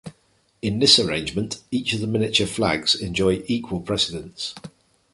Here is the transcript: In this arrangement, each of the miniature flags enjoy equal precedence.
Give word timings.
In 0.63 0.79
this 0.79 0.97
arrangement, 0.97 1.59
each 1.69 1.93
of 1.93 2.01
the 2.01 2.07
miniature 2.07 2.47
flags 2.47 2.95
enjoy 2.95 3.43
equal 3.45 3.81
precedence. 3.81 4.55